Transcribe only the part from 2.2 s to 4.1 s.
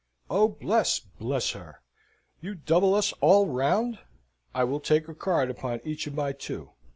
"You double us all round?